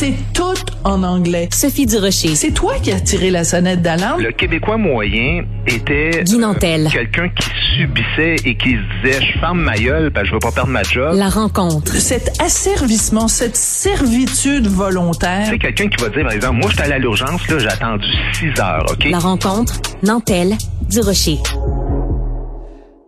c'est 0.00 0.14
tout 0.32 0.54
en 0.84 1.02
anglais. 1.02 1.50
Sophie 1.52 1.84
Durocher. 1.84 2.34
C'est 2.34 2.52
toi 2.52 2.72
qui 2.82 2.90
as 2.90 3.00
tiré 3.00 3.30
la 3.30 3.44
sonnette 3.44 3.82
d'alarme? 3.82 4.22
Le 4.22 4.32
Québécois 4.32 4.78
moyen 4.78 5.44
était 5.66 6.22
Guy 6.24 6.38
Nantel. 6.38 6.86
euh, 6.86 6.90
quelqu'un 6.90 7.28
qui 7.28 7.46
subissait 7.76 8.36
et 8.46 8.56
qui 8.56 8.70
se 8.70 9.02
disait 9.04 9.20
je 9.20 9.38
ferme 9.38 9.60
ma 9.60 9.76
gueule 9.76 10.10
que 10.10 10.24
je 10.24 10.32
veux 10.32 10.38
pas 10.38 10.52
perdre 10.52 10.70
ma 10.70 10.82
job. 10.84 11.14
La 11.16 11.28
rencontre. 11.28 11.92
Cet 11.96 12.40
asservissement, 12.40 13.28
cette 13.28 13.56
servitude 13.56 14.68
volontaire. 14.68 15.48
C'est 15.50 15.58
quelqu'un 15.58 15.88
qui 15.88 16.02
va 16.02 16.08
dire 16.08 16.22
par 16.22 16.32
exemple 16.32 16.56
moi 16.56 16.70
j'étais 16.70 16.84
allé 16.84 16.94
à 16.94 16.98
l'urgence 16.98 17.46
là, 17.50 17.58
j'ai 17.58 17.68
attendu 17.68 18.06
6 18.38 18.58
heures, 18.58 18.86
OK? 18.90 19.04
La 19.10 19.18
rencontre. 19.18 19.74
Nantel. 20.02 20.56
Durocher. 20.88 21.36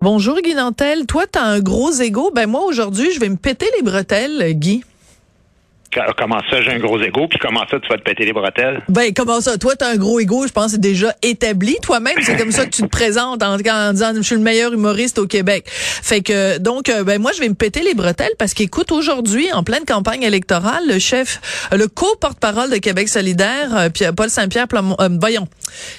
Bonjour 0.03 0.37
Guy 0.43 0.55
Nantel. 0.55 1.07
Toi, 1.07 1.25
t'as 1.31 1.45
un 1.45 1.61
gros 1.61 1.93
ego. 1.93 2.31
Ben 2.35 2.47
moi, 2.51 2.65
aujourd'hui, 2.67 3.13
je 3.15 3.21
vais 3.21 3.31
me 3.31 3.37
péter 3.37 3.67
les 3.79 3.83
bretelles, 3.83 4.53
Guy. 4.59 4.83
Comment 6.17 6.41
ça, 6.51 6.63
j'ai 6.63 6.71
un 6.71 6.79
gros 6.79 6.99
ego, 7.01 7.27
puis 7.29 7.39
comment 7.39 7.67
ça, 7.71 7.79
tu 7.79 7.89
vas 7.89 7.99
te 7.99 8.03
péter 8.03 8.25
les 8.25 8.33
bretelles? 8.33 8.83
Ben, 8.89 9.13
comment 9.15 9.41
ça? 9.43 9.59
Toi, 9.59 9.77
t'as 9.77 9.93
un 9.93 9.97
gros 9.97 10.21
ego, 10.21 10.47
je 10.47 10.53
pense, 10.53 10.73
déjà 10.75 11.15
établi. 11.23 11.77
Toi-même, 11.83 12.17
c'est 12.23 12.37
comme 12.37 12.51
ça 12.51 12.65
que 12.65 12.71
tu 12.71 12.83
te 12.83 12.87
présentes 12.87 13.43
en, 13.43 13.57
disant, 13.57 14.13
je 14.15 14.23
suis 14.23 14.35
le 14.35 14.41
meilleur 14.41 14.73
humoriste 14.73 15.19
au 15.19 15.27
Québec. 15.27 15.65
Fait 15.69 16.23
que, 16.23 16.59
donc, 16.59 16.89
euh, 16.89 17.05
ben, 17.05 17.21
moi, 17.21 17.33
je 17.35 17.41
vais 17.41 17.49
me 17.49 17.55
péter 17.55 17.83
les 17.83 17.95
bretelles 17.95 18.33
parce 18.39 18.55
qu'écoute, 18.55 18.91
aujourd'hui, 18.91 19.53
en 19.53 19.63
pleine 19.65 19.85
campagne 19.85 20.23
électorale, 20.23 20.83
le 20.89 20.99
chef, 20.99 21.69
le 21.73 21.89
co-porte-parole 21.89 22.71
de 22.71 22.77
Québec 22.77 23.09
solidaire, 23.09 23.69
euh, 23.77 24.13
Paul 24.13 24.31
Saint-Pierre 24.31 24.67
euh, 24.73 25.09
voyons, 25.21 25.47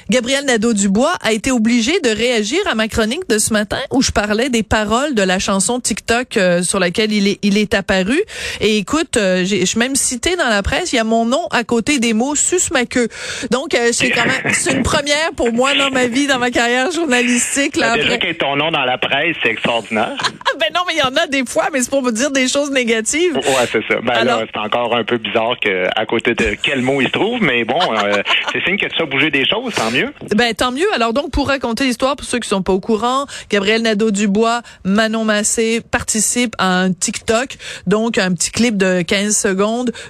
Gabriel 0.10 0.46
Nadeau-Dubois 0.46 1.14
a 1.22 1.34
été 1.34 1.52
obligé 1.52 2.00
de 2.00 2.10
réagir 2.10 2.60
à 2.70 2.74
ma 2.74 2.88
chronique 2.88 3.30
de 3.30 3.38
ce 3.38 3.54
matin 3.54 3.80
où 3.92 4.02
je 4.02 4.12
parlais 4.12 4.50
des 4.50 4.64
paroles 4.64 5.14
de 5.14 5.22
la 5.22 5.38
chanson 5.38 5.80
TikTok 5.80 6.40
sur 6.64 6.80
laquelle 6.80 7.12
il 7.12 7.58
est, 7.58 7.74
apparu. 7.74 8.20
Et 8.60 8.78
écoute, 8.78 9.14
je 9.16 9.80
même 9.84 9.96
cité 9.96 10.36
dans 10.36 10.48
la 10.48 10.64
presse, 10.64 10.94
il 10.94 10.96
y 10.96 11.00
a 11.00 11.04
mon 11.04 11.26
nom 11.26 11.46
à 11.52 11.64
côté 11.64 12.00
des 12.00 12.14
mots 12.14 12.36
suce 12.36 12.72
ma 12.72 12.86
queue. 12.86 13.08
Donc, 13.52 13.76
euh, 13.76 13.90
c'est 13.92 14.10
quand 14.12 14.26
même, 14.26 14.54
c'est 14.54 14.72
une 14.72 14.84
première 14.84 15.32
pour 15.36 15.52
moi 15.52 15.74
dans 15.76 15.92
ma 15.92 16.08
vie, 16.08 16.26
dans 16.28 16.40
ma 16.40 16.52
carrière 16.52 16.90
journalistique. 16.92 17.76
Là, 17.76 17.96
Déjà 17.96 18.18
que 18.18 18.32
ton 18.34 18.56
nom 18.56 18.72
dans 18.72 18.86
la 18.86 18.98
presse, 18.98 19.36
c'est 19.44 19.50
extraordinaire. 19.50 20.16
Ah, 20.46 20.56
ben 20.60 20.68
non, 20.76 20.82
mais 20.86 20.94
il 20.94 21.00
y 21.00 21.02
en 21.02 21.16
a 21.16 21.26
des 21.26 21.44
fois, 21.48 21.70
mais 21.74 21.82
c'est 21.82 21.90
pour 21.90 22.04
vous 22.04 22.12
dire 22.12 22.30
des 22.30 22.48
choses 22.48 22.70
négatives. 22.70 23.36
Ouais, 23.38 23.68
c'est 23.72 23.82
ça. 23.88 24.00
Ben 24.04 24.14
Alors- 24.14 24.42
là, 24.42 24.46
c'est 24.54 24.60
encore 24.60 24.96
un 24.96 25.04
peu 25.04 25.18
bizarre 25.18 25.56
que 25.60 25.88
à 25.96 26.06
côté 26.06 26.36
de 26.36 26.56
quel 26.62 26.82
mot 26.82 27.02
il 27.02 27.08
se 27.08 27.12
trouve, 27.14 27.42
mais 27.42 27.64
bon, 27.64 27.80
euh, 27.80 28.22
c'est 28.52 28.64
signe 28.64 28.78
que 28.78 28.86
tu 28.86 29.02
as 29.02 29.06
bougé 29.06 29.32
des 29.32 29.46
choses, 29.48 29.74
tant 29.74 29.90
mieux. 29.90 30.14
Ben 30.36 30.54
tant 30.54 30.72
mieux. 30.72 30.86
Alors 30.94 31.12
donc 31.14 31.32
pour 31.32 31.48
raconter 31.48 31.86
l'histoire 31.86 32.16
pour 32.16 32.28
ceux 32.28 32.38
qui 32.40 32.48
sont 32.48 32.62
pas 32.62 32.74
au 32.74 32.80
courant, 32.80 33.26
Gabriel 33.50 33.82
Nadeau-Dubois, 33.82 34.62
Manon 34.84 35.24
Massé 35.24 35.82
participent 35.90 36.56
à 36.60 36.82
un 36.82 36.94
TikTok, 36.94 37.56
donc 37.88 38.20
un 38.20 38.32
petit 38.34 38.52
clip 38.52 38.78
de 38.78 39.02
15 39.02 39.36
secondes 39.36 39.54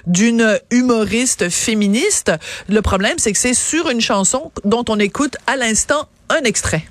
d'une 0.06 0.58
humoriste 0.70 1.48
féministe. 1.48 2.32
Le 2.68 2.82
problème 2.82 3.14
c'est 3.18 3.32
que 3.32 3.38
c'est 3.38 3.54
sur 3.54 3.88
une 3.90 4.00
chanson 4.00 4.52
dont 4.64 4.84
on 4.88 4.98
écoute 4.98 5.36
à 5.46 5.56
l'instant 5.56 6.08
un 6.28 6.42
extrait. 6.44 6.84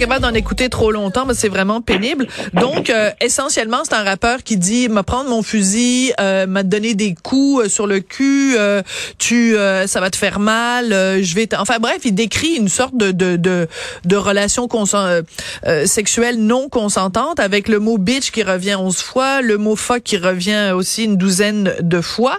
Capable 0.00 0.22
d'en 0.22 0.34
écouter 0.34 0.68
trop 0.68 0.90
longtemps, 0.90 1.26
mais 1.26 1.34
c'est 1.34 1.48
vraiment 1.48 1.80
pénible. 1.80 2.26
Donc, 2.54 2.90
euh, 2.90 3.10
essentiellement, 3.20 3.82
c'est 3.84 3.94
un 3.94 4.02
rappeur 4.02 4.42
qui 4.42 4.56
dit, 4.56 4.88
m'a 4.88 5.04
prendre 5.04 5.30
mon 5.30 5.42
fusil, 5.42 6.12
euh, 6.18 6.46
m'a 6.46 6.62
donné 6.64 6.94
des 6.94 7.14
coups 7.14 7.66
euh, 7.66 7.68
sur 7.68 7.86
le 7.86 8.00
cul, 8.00 8.56
euh, 8.58 8.82
tu, 9.18 9.56
euh, 9.56 9.86
ça 9.86 10.00
va 10.00 10.10
te 10.10 10.16
faire 10.16 10.40
mal, 10.40 10.92
euh, 10.92 11.22
je 11.22 11.34
vais, 11.34 11.48
enfin 11.56 11.76
bref, 11.78 11.98
il 12.04 12.14
décrit 12.14 12.54
une 12.56 12.68
sorte 12.68 12.96
de 12.96 13.12
de 13.12 13.36
de, 13.36 13.68
de 14.04 14.16
relation 14.16 14.66
consen- 14.66 15.22
sexuelle 15.86 16.38
non 16.38 16.68
consentante 16.68 17.38
avec 17.38 17.68
le 17.68 17.78
mot 17.78 17.98
bitch 17.98 18.30
qui 18.30 18.42
revient 18.42 18.76
11 18.76 18.96
fois, 19.02 19.42
le 19.42 19.58
mot 19.58 19.76
fuck 19.76 20.02
qui 20.02 20.16
revient 20.16 20.72
aussi 20.74 21.04
une 21.04 21.16
douzaine 21.16 21.74
de 21.80 22.00
fois. 22.00 22.38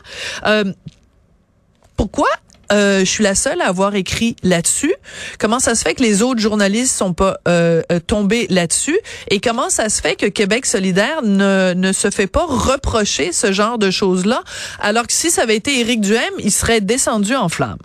Pourquoi 1.95 2.27
euh, 2.71 2.99
je 2.99 3.05
suis 3.05 3.23
la 3.23 3.35
seule 3.35 3.61
à 3.61 3.67
avoir 3.67 3.95
écrit 3.95 4.35
là-dessus. 4.43 4.93
Comment 5.39 5.59
ça 5.59 5.75
se 5.75 5.83
fait 5.83 5.95
que 5.95 6.03
les 6.03 6.21
autres 6.21 6.39
journalistes 6.39 6.95
sont 6.95 7.13
pas 7.13 7.37
euh, 7.47 7.81
euh, 7.91 7.99
tombés 7.99 8.47
là-dessus? 8.49 8.97
Et 9.29 9.39
comment 9.39 9.69
ça 9.69 9.89
se 9.89 10.01
fait 10.01 10.15
que 10.15 10.25
Québec 10.25 10.65
solidaire 10.65 11.21
ne, 11.23 11.73
ne 11.73 11.91
se 11.91 12.09
fait 12.09 12.27
pas 12.27 12.45
reprocher 12.45 13.31
ce 13.31 13.51
genre 13.51 13.77
de 13.77 13.91
choses-là 13.91 14.43
alors 14.79 15.07
que 15.07 15.13
si 15.13 15.31
ça 15.31 15.43
avait 15.43 15.55
été 15.55 15.79
Éric 15.79 16.01
Duhem, 16.01 16.33
il 16.39 16.51
serait 16.51 16.81
descendu 16.81 17.35
en 17.35 17.49
flammes. 17.49 17.77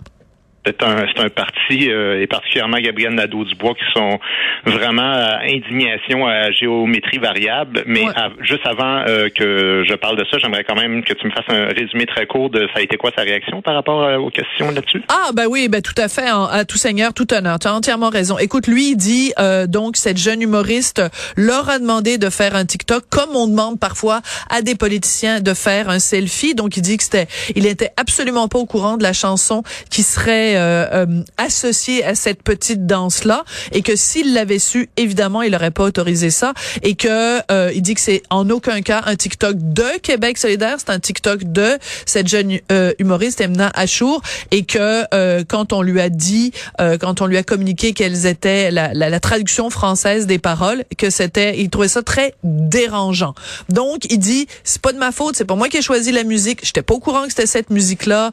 C'est 0.67 0.83
un, 0.83 1.05
c'est 1.15 1.23
un 1.23 1.29
parti, 1.29 1.89
euh, 1.89 2.21
et 2.21 2.27
particulièrement 2.27 2.77
Gabriel 2.77 3.13
Nadeau-Dubois, 3.13 3.73
qui 3.75 3.85
sont 3.93 4.19
vraiment 4.65 5.13
à 5.13 5.39
indignation 5.43 6.27
à 6.27 6.51
géométrie 6.51 7.19
variable. 7.19 7.83
Mais 7.85 8.01
Ouais. 8.03 8.11
à- 8.15 8.29
juste 8.41 8.65
avant 8.65 9.03
euh, 9.07 9.29
que 9.29 9.83
je 9.87 9.93
parle 9.95 10.17
de 10.17 10.25
ça, 10.29 10.37
j'aimerais 10.39 10.63
quand 10.65 10.75
même 10.75 11.03
que 11.03 11.13
tu 11.13 11.25
me 11.25 11.31
fasses 11.31 11.45
un 11.49 11.67
résumé 11.67 12.05
très 12.05 12.25
court 12.25 12.49
de 12.49 12.67
ça 12.73 12.79
a 12.79 12.81
été 12.81 12.97
quoi 12.97 13.11
sa 13.17 13.23
réaction 13.23 13.61
par 13.61 13.75
rapport 13.75 14.03
euh, 14.03 14.17
aux 14.17 14.29
questions 14.29 14.69
là-dessus? 14.71 15.01
Ah 15.09 15.31
ben 15.33 15.45
oui, 15.49 15.69
ben 15.69 15.81
tout 15.81 15.95
à 15.97 16.09
fait, 16.09 16.29
en- 16.31 16.45
à 16.45 16.65
tout 16.65 16.77
seigneur, 16.77 17.13
tout 17.13 17.33
honneur. 17.33 17.59
Tu 17.59 17.67
as 17.67 17.73
entièrement 17.73 18.09
raison. 18.09 18.37
Écoute, 18.37 18.67
lui, 18.67 18.91
il 18.91 18.95
dit 18.97 19.31
euh, 19.39 19.67
donc 19.67 19.95
cette 19.95 20.17
jeune 20.17 20.41
humoriste 20.41 21.01
leur 21.37 21.69
a 21.69 21.79
demandé 21.79 22.17
de 22.17 22.29
faire 22.29 22.55
un 22.55 22.65
TikTok, 22.65 23.03
comme 23.09 23.35
on 23.35 23.47
demande 23.47 23.79
parfois 23.79 24.19
à 24.49 24.61
des 24.61 24.75
politiciens 24.75 25.39
de 25.39 25.53
faire 25.53 25.89
un 25.89 25.99
selfie. 25.99 26.55
Donc 26.55 26.75
il 26.77 26.81
dit 26.81 26.97
que 26.97 27.03
c'était, 27.03 27.27
il 27.55 27.65
était 27.65 27.91
absolument 27.97 28.47
pas 28.49 28.59
au 28.59 28.65
courant 28.65 28.97
de 28.97 29.03
la 29.03 29.13
chanson 29.13 29.63
qui 29.89 30.03
serait 30.03 30.56
euh, 30.57 31.05
euh, 31.05 31.23
associée 31.37 32.03
à 32.03 32.15
cette 32.15 32.43
petite 32.43 32.85
danse 32.85 33.23
là, 33.23 33.43
et 33.71 33.81
que 33.81 33.95
s'il 33.95 34.33
l'avait 34.33 34.59
su, 34.59 34.89
évidemment, 34.97 35.41
il 35.41 35.55
aurait 35.55 35.71
pas 35.71 35.83
autorisé 35.83 36.29
ça, 36.29 36.53
et 36.83 36.95
que 36.95 37.39
euh, 37.51 37.71
il 37.73 37.81
dit 37.81 37.93
que 37.93 38.01
c'est 38.01 38.23
en 38.29 38.49
aucun 38.49 38.81
cas 38.81 39.03
un 39.05 39.15
TikTok 39.15 39.55
de 39.57 39.99
Québec 40.01 40.37
solidaire, 40.37 40.77
c'est 40.79 40.89
un 40.89 40.99
TikTok 40.99 41.43
de 41.43 41.77
cette 42.05 42.27
jeune 42.27 42.59
euh, 42.71 42.93
humoriste 42.99 43.41
Emna 43.41 43.71
Achour 43.73 44.21
et 44.51 44.63
que 44.63 45.03
euh, 45.13 45.43
quand 45.47 45.73
on 45.73 45.81
lui 45.81 46.01
a 46.01 46.09
dit, 46.09 46.51
euh, 46.81 46.97
quand 46.97 47.21
on 47.21 47.25
lui 47.25 47.37
a 47.37 47.43
communiqué 47.43 47.93
quelles 47.93 48.25
étaient 48.25 48.71
la, 48.71 48.93
la, 48.93 49.09
la 49.09 49.19
traduction 49.19 49.69
française 49.69 50.27
des 50.27 50.39
paroles, 50.39 50.83
que 50.97 51.09
c'était, 51.09 51.59
il 51.59 51.69
trouvait 51.69 51.87
ça 51.87 52.01
très 52.01 52.33
dérangeant. 52.43 53.33
Donc 53.69 54.05
il 54.09 54.19
dit, 54.19 54.47
c'est 54.63 54.81
pas 54.81 54.93
de 54.93 54.97
ma 54.97 55.11
faute, 55.11 55.35
c'est 55.35 55.45
pas 55.45 55.55
moi 55.55 55.69
qui 55.69 55.77
ai 55.77 55.81
choisi 55.81 56.11
la 56.11 56.23
musique, 56.23 56.59
j'étais 56.63 56.81
pas 56.81 56.93
au 56.93 56.99
courant 56.99 57.23
que 57.23 57.29
c'était 57.29 57.45
cette 57.45 57.69
musique-là, 57.69 58.31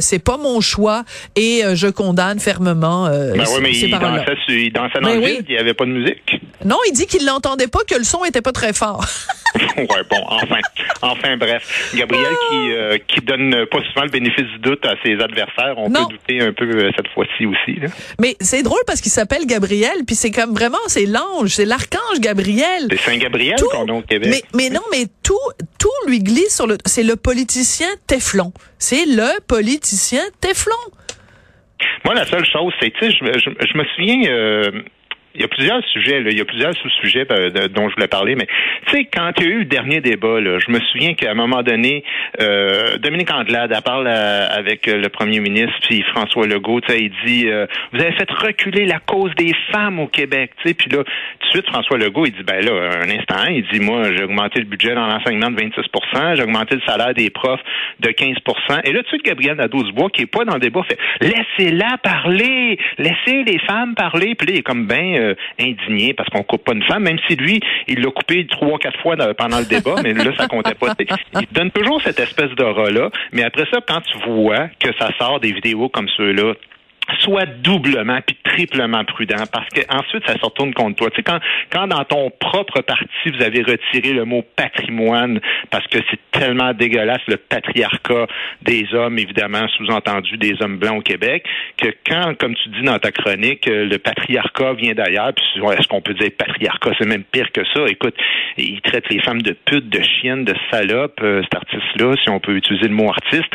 c'est 0.00 0.18
pas 0.18 0.36
mon 0.36 0.60
choix 0.60 1.04
et 1.36 1.53
euh, 1.62 1.74
je 1.74 1.86
condamne 1.88 2.40
fermement 2.40 3.06
euh, 3.06 3.32
Ben 3.34 3.44
oui, 3.54 3.58
mais 3.62 3.72
ces 3.74 3.86
il 3.86 3.90
dansait, 3.98 4.24
sur- 4.46 4.54
il 4.56 4.72
dansait 4.72 5.00
dans 5.00 5.08
Ben 5.10 5.20
le 5.20 5.24
oui. 5.24 5.36
vide, 5.36 5.46
il 5.48 5.52
n'y 5.54 5.58
avait 5.60 5.74
pas 5.74 5.84
de 5.84 5.90
musique? 5.90 6.40
Non, 6.64 6.78
il 6.88 6.92
dit 6.92 7.06
qu'il 7.06 7.26
l'entendait 7.26 7.68
pas, 7.68 7.80
que 7.86 7.94
le 7.94 8.04
son 8.04 8.24
était 8.24 8.40
pas 8.40 8.52
très 8.52 8.72
fort. 8.72 9.04
ouais, 9.76 9.86
bon, 10.10 10.24
enfin, 10.28 10.58
enfin, 11.02 11.36
bref. 11.36 11.92
Gabriel 11.94 12.26
qui 12.50 12.72
euh, 12.72 12.98
qui 13.06 13.20
donne 13.20 13.66
pas 13.70 13.78
souvent 13.92 14.04
le 14.04 14.10
bénéfice 14.10 14.46
du 14.46 14.58
doute 14.60 14.84
à 14.86 14.94
ses 15.04 15.12
adversaires, 15.20 15.74
on 15.76 15.90
Non. 15.90 16.06
peut 16.06 16.14
douter 16.14 16.40
un 16.40 16.52
peu 16.52 16.64
euh, 16.64 16.90
cette 16.96 17.08
fois-ci 17.08 17.44
aussi. 17.46 17.78
Là. 17.80 17.88
Mais 18.18 18.36
c'est 18.40 18.62
drôle 18.62 18.80
parce 18.86 19.00
qu'il 19.00 19.12
s'appelle 19.12 19.46
Gabriel, 19.46 20.04
puis 20.06 20.16
c'est 20.16 20.30
comme 20.30 20.54
vraiment, 20.54 20.78
c'est 20.88 21.06
l'ange, 21.06 21.50
c'est 21.50 21.66
l'archange 21.66 22.18
Gabriel. 22.20 22.88
C'est 22.90 22.98
Saint-Gabriel 23.10 23.56
qu'on 23.70 23.86
a 23.88 23.92
au 23.92 24.02
Québec. 24.02 24.28
Mais, 24.30 24.42
mais 24.54 24.70
non, 24.70 24.82
mais 24.90 25.06
tout, 25.22 25.38
tout 25.78 25.88
lui 26.08 26.20
glisse 26.20 26.54
sur 26.56 26.66
le. 26.66 26.78
C'est 26.86 27.02
le 27.02 27.16
politicien 27.16 27.88
Teflon. 28.06 28.52
C'est 28.78 29.04
le 29.06 29.40
politicien 29.46 30.22
Teflon. 30.40 30.74
Moi, 32.04 32.14
la 32.14 32.24
seule 32.24 32.44
chose, 32.44 32.72
c'est, 32.80 32.90
tu 32.90 33.00
sais, 33.00 33.10
je, 33.10 33.24
je, 33.38 33.50
je 33.66 33.78
me 33.78 33.84
souviens, 33.84 34.30
euh, 34.30 34.82
il 35.34 35.40
y 35.40 35.44
a 35.44 35.48
plusieurs 35.48 35.84
sujets, 35.86 36.20
là, 36.20 36.30
il 36.30 36.38
y 36.38 36.40
a 36.40 36.44
plusieurs 36.44 36.74
sous-sujets 36.76 37.26
euh, 37.32 37.50
dont 37.68 37.88
je 37.88 37.94
voulais 37.94 38.06
parler, 38.06 38.34
mais 38.36 38.46
tu 38.86 38.96
sais, 38.96 39.04
quand 39.12 39.32
il 39.38 39.44
y 39.44 39.46
a 39.48 39.50
eu 39.50 39.58
le 39.60 39.64
dernier 39.64 40.00
débat, 40.00 40.40
là, 40.40 40.58
je 40.58 40.70
me 40.70 40.78
souviens 40.92 41.14
qu'à 41.14 41.32
un 41.32 41.34
moment 41.34 41.62
donné, 41.62 42.04
euh, 42.40 42.98
Dominique 42.98 43.32
Andelade, 43.32 43.72
elle 43.74 43.82
parle 43.82 44.06
à- 44.06 44.46
avec 44.52 44.86
euh, 44.86 44.96
le 45.00 45.08
premier 45.08 45.40
ministre, 45.40 45.74
puis 45.82 46.02
François 46.14 46.46
Legault, 46.46 46.80
tu 46.82 46.92
sais, 46.92 47.00
il 47.02 47.12
dit, 47.26 47.48
euh, 47.48 47.66
vous 47.92 48.00
avez 48.00 48.12
fait 48.12 48.30
reculer 48.30 48.84
la 48.86 49.00
cause 49.00 49.32
des 49.36 49.52
femmes 49.72 49.98
au 49.98 50.06
Québec, 50.06 50.52
tu 50.62 50.68
sais, 50.68 50.74
puis 50.74 50.88
là, 50.90 50.98
tout 51.02 51.46
de 51.48 51.50
suite, 51.50 51.66
François 51.66 51.98
Legault, 51.98 52.26
il 52.26 52.32
dit, 52.32 52.44
ben 52.44 52.64
là, 52.64 52.90
un 53.02 53.10
instant, 53.10 53.44
il 53.50 53.64
dit, 53.72 53.80
moi, 53.80 54.04
j'ai 54.16 54.22
augmenté 54.24 54.60
le 54.60 54.66
budget 54.66 54.94
dans 54.94 55.06
l'enseignement 55.06 55.50
de 55.50 55.56
26% 55.60 56.36
j'ai 56.36 56.42
augmenté 56.42 56.76
le 56.76 56.80
salaire 56.86 57.12
des 57.14 57.30
profs 57.30 57.60
de 58.00 58.08
15% 58.10 58.80
Et 58.84 58.92
là, 58.92 58.98
tout 58.98 59.02
de 59.02 59.08
suite, 59.08 59.24
Gabriel 59.24 59.56
Nadeau-Dubois, 59.56 60.10
qui 60.10 60.22
est 60.22 60.26
pas 60.26 60.44
dans 60.44 60.54
le 60.54 60.60
débat, 60.60 60.82
fait, 60.88 60.98
laissez-la 61.20 61.98
parler, 62.02 62.78
laissez 62.98 63.42
les 63.44 63.58
femmes 63.66 63.94
parler, 63.94 64.34
puis 64.36 64.46
là, 64.46 64.52
il 64.54 64.58
est 64.60 64.62
comme 64.62 64.86
ben 64.86 65.23
euh, 65.24 65.34
indigné 65.60 66.14
parce 66.14 66.28
qu'on 66.30 66.42
coupe 66.42 66.64
pas 66.64 66.72
une 66.72 66.84
femme, 66.84 67.04
même 67.04 67.18
si 67.28 67.36
lui, 67.36 67.60
il 67.88 68.00
l'a 68.00 68.10
coupé 68.10 68.46
trois, 68.46 68.78
quatre 68.78 69.00
fois 69.00 69.16
pendant 69.34 69.58
le 69.58 69.66
débat, 69.66 69.96
mais 70.02 70.12
là, 70.12 70.30
ça 70.36 70.46
comptait 70.46 70.74
pas. 70.74 70.94
Il 71.40 71.46
donne 71.52 71.70
toujours 71.70 72.00
cette 72.02 72.20
espèce 72.20 72.50
d'aura-là, 72.52 73.10
mais 73.32 73.44
après 73.44 73.66
ça, 73.72 73.78
quand 73.86 74.00
tu 74.00 74.18
vois 74.30 74.68
que 74.80 74.90
ça 74.98 75.10
sort 75.18 75.40
des 75.40 75.52
vidéos 75.52 75.88
comme 75.88 76.08
ceux-là, 76.16 76.54
sois 77.20 77.46
doublement 77.46 78.20
puis 78.26 78.36
triplement 78.44 79.04
prudent 79.04 79.44
parce 79.52 79.68
que 79.68 79.80
ensuite 79.90 80.26
ça 80.26 80.34
se 80.34 80.44
retourne 80.44 80.72
contre 80.74 80.96
toi. 80.96 81.10
Tu 81.10 81.16
sais 81.16 81.22
quand 81.22 81.38
quand 81.70 81.86
dans 81.86 82.04
ton 82.04 82.30
propre 82.30 82.80
parti 82.82 83.06
vous 83.26 83.42
avez 83.42 83.62
retiré 83.62 84.12
le 84.12 84.24
mot 84.24 84.44
patrimoine 84.56 85.40
parce 85.70 85.86
que 85.88 85.98
c'est 86.10 86.20
tellement 86.30 86.72
dégueulasse 86.72 87.22
le 87.28 87.36
patriarcat 87.36 88.26
des 88.62 88.86
hommes 88.92 89.18
évidemment 89.18 89.66
sous-entendu 89.76 90.36
des 90.36 90.54
hommes 90.60 90.78
blancs 90.78 90.98
au 90.98 91.02
Québec 91.02 91.44
que 91.76 91.88
quand 92.06 92.36
comme 92.38 92.54
tu 92.54 92.68
dis 92.70 92.82
dans 92.82 92.98
ta 92.98 93.12
chronique 93.12 93.66
euh, 93.68 93.86
le 93.86 93.98
patriarcat 93.98 94.74
vient 94.74 94.94
d'ailleurs 94.94 95.32
puis 95.34 95.44
est-ce 95.72 95.88
qu'on 95.88 96.00
peut 96.00 96.14
dire 96.14 96.30
patriarcat? 96.36 96.90
C'est 96.98 97.06
même 97.06 97.24
pire 97.24 97.50
que 97.52 97.62
ça. 97.72 97.84
Écoute, 97.88 98.14
il 98.56 98.80
traite 98.80 99.08
les 99.10 99.20
femmes 99.20 99.42
de 99.42 99.52
putes, 99.52 99.88
de 99.88 100.02
chiennes, 100.02 100.44
de 100.44 100.54
salopes 100.70 101.20
euh, 101.22 101.42
cet 101.42 101.54
artiste 101.54 102.00
là 102.00 102.14
si 102.22 102.30
on 102.30 102.40
peut 102.40 102.56
utiliser 102.56 102.88
le 102.88 102.94
mot 102.94 103.08
artiste. 103.08 103.50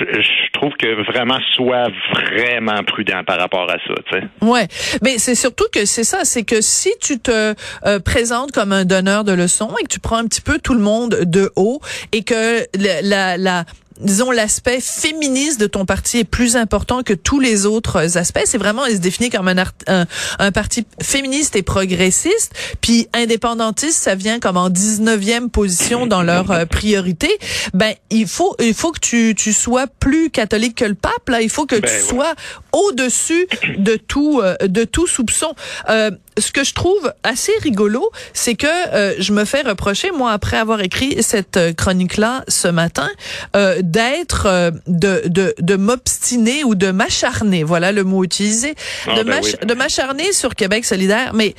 Je 0.00 0.52
trouve 0.52 0.72
que 0.78 1.02
vraiment 1.10 1.38
soit 1.54 1.88
vraiment 2.12 2.82
prudent 2.84 3.22
par 3.24 3.38
rapport 3.38 3.70
à 3.70 3.74
ça. 3.74 3.94
Tu 4.10 4.18
sais. 4.18 4.24
Ouais, 4.40 4.66
mais 5.02 5.18
c'est 5.18 5.34
surtout 5.34 5.66
que 5.72 5.84
c'est 5.84 6.04
ça, 6.04 6.24
c'est 6.24 6.44
que 6.44 6.60
si 6.60 6.92
tu 7.00 7.18
te 7.18 7.54
euh, 7.86 8.00
présentes 8.00 8.52
comme 8.52 8.72
un 8.72 8.84
donneur 8.84 9.24
de 9.24 9.32
leçons 9.32 9.74
et 9.80 9.84
que 9.84 9.88
tu 9.88 10.00
prends 10.00 10.18
un 10.18 10.26
petit 10.26 10.40
peu 10.40 10.58
tout 10.58 10.74
le 10.74 10.80
monde 10.80 11.20
de 11.22 11.50
haut 11.56 11.80
et 12.12 12.22
que 12.22 12.64
la, 13.02 13.36
la 13.36 13.64
disons, 14.00 14.30
l'aspect 14.30 14.80
féministe 14.80 15.60
de 15.60 15.66
ton 15.66 15.84
parti 15.84 16.18
est 16.18 16.24
plus 16.24 16.56
important 16.56 17.02
que 17.02 17.12
tous 17.12 17.40
les 17.40 17.66
autres 17.66 18.16
aspects. 18.16 18.42
C'est 18.44 18.58
vraiment, 18.58 18.86
il 18.86 18.96
se 18.96 19.00
définit 19.00 19.30
comme 19.30 19.48
un, 19.48 19.64
un, 19.86 20.06
un, 20.38 20.52
parti 20.52 20.86
féministe 21.00 21.56
et 21.56 21.62
progressiste. 21.62 22.52
Puis 22.80 23.08
indépendantiste, 23.12 24.02
ça 24.02 24.14
vient 24.14 24.40
comme 24.40 24.56
en 24.56 24.70
19e 24.70 25.48
position 25.48 26.06
dans 26.06 26.22
leur 26.22 26.50
euh, 26.50 26.66
priorité. 26.66 27.30
Ben, 27.74 27.94
il 28.10 28.26
faut, 28.26 28.54
il 28.60 28.74
faut 28.74 28.92
que 28.92 29.00
tu, 29.00 29.34
tu 29.36 29.52
sois 29.52 29.86
plus 29.86 30.30
catholique 30.30 30.76
que 30.76 30.84
le 30.84 30.94
pape, 30.94 31.28
là. 31.28 31.42
Il 31.42 31.50
faut 31.50 31.66
que 31.66 31.76
Ben, 31.76 31.88
tu 31.88 31.94
ouais. 31.94 32.00
sois 32.00 32.34
au-dessus 32.72 33.46
de 33.78 33.96
tout, 33.96 34.40
euh, 34.42 34.56
de 34.66 34.84
tout 34.84 35.06
soupçon. 35.06 35.54
Euh, 35.88 36.10
ce 36.38 36.50
que 36.52 36.64
je 36.64 36.72
trouve 36.72 37.12
assez 37.22 37.52
rigolo, 37.62 38.10
c'est 38.32 38.54
que 38.54 38.66
euh, 38.66 39.14
je 39.18 39.32
me 39.32 39.44
fais 39.44 39.62
reprocher, 39.62 40.10
moi, 40.10 40.32
après 40.32 40.56
avoir 40.56 40.80
écrit 40.80 41.22
cette 41.22 41.56
euh, 41.56 41.72
chronique-là 41.72 42.44
ce 42.48 42.68
matin, 42.68 43.08
euh, 43.56 43.80
d'être, 43.82 44.46
euh, 44.46 44.70
de, 44.86 45.22
de, 45.26 45.54
de 45.58 45.76
m'obstiner 45.76 46.64
ou 46.64 46.74
de 46.74 46.90
m'acharner, 46.90 47.64
voilà 47.64 47.92
le 47.92 48.04
mot 48.04 48.24
utilisé, 48.24 48.74
Ah, 49.06 49.18
de 49.18 49.22
ben 49.24 49.40
oui. 49.44 49.54
de 49.66 49.74
m'acharner 49.74 50.32
sur 50.32 50.54
Québec 50.54 50.84
solidaire. 50.84 51.32
Mais 51.34 51.54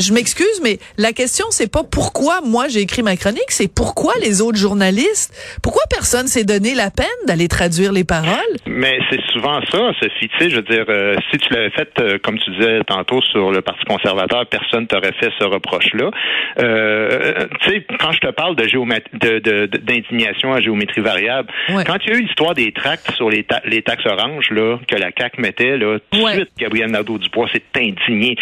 je 0.00 0.12
m'excuse, 0.12 0.60
mais 0.62 0.78
la 0.98 1.12
question, 1.12 1.46
c'est 1.50 1.70
pas 1.70 1.82
pourquoi 1.84 2.40
moi 2.42 2.68
j'ai 2.68 2.80
écrit 2.80 3.02
ma 3.02 3.16
chronique, 3.16 3.50
c'est 3.50 3.72
pourquoi 3.72 4.12
les 4.22 4.40
autres 4.42 4.58
journalistes, 4.58 5.32
pourquoi 5.62 5.82
personne 5.90 6.26
s'est 6.26 6.44
donné 6.44 6.74
la 6.74 6.90
peine 6.90 7.06
d'aller 7.26 7.48
traduire 7.48 7.92
les 7.92 8.04
paroles? 8.04 8.34
Mais 8.66 8.98
c'est 9.10 9.20
souvent 9.32 9.60
ça, 9.70 9.78
Sophie. 10.00 10.28
Tu 10.28 10.38
sais, 10.38 10.50
je 10.50 10.56
veux 10.56 10.62
dire, 10.62 10.84
euh, 10.88 11.14
si 11.30 11.38
tu 11.38 11.52
l'avais 11.54 11.70
fait, 11.70 11.88
euh, 12.00 12.18
comme 12.22 12.38
tu 12.38 12.50
disais 12.52 12.80
tantôt, 12.86 13.20
sur 13.22 13.50
le 13.52 13.62
Parti 13.62 13.84
conservateur, 13.84 14.46
personne 14.46 14.86
t'aurait 14.86 15.12
fait 15.20 15.30
ce 15.38 15.44
reproche-là. 15.44 16.10
Euh, 16.58 17.46
tu 17.60 17.70
sais, 17.70 17.86
quand 18.00 18.12
je 18.12 18.18
te 18.20 18.30
parle 18.30 18.56
de 18.56 19.66
d'indignation 19.78 20.52
à 20.52 20.60
géométrie 20.60 21.00
variable, 21.00 21.48
Ouais. 21.70 21.84
quand 21.84 21.96
il 22.04 22.12
y 22.12 22.14
a 22.14 22.18
eu 22.18 22.22
l'histoire 22.22 22.54
des 22.54 22.72
tracts 22.72 23.10
sur 23.14 23.30
les, 23.30 23.44
ta- 23.44 23.62
les 23.64 23.82
taxes 23.82 24.06
oranges, 24.06 24.50
là, 24.50 24.78
que 24.88 24.96
la 24.96 25.10
CAQ 25.16 25.40
mettait, 25.40 25.76
là, 25.78 25.98
tout 26.10 26.18
de 26.18 26.24
Ouais. 26.24 26.34
suite, 26.34 26.50
Gabriel 26.58 26.90
Nadeau-Dubois 26.90 27.48
s'est 27.52 27.62
indigné. 27.76 28.36